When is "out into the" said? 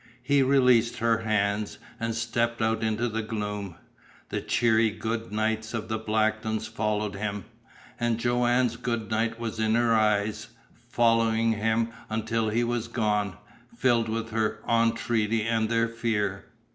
2.59-3.21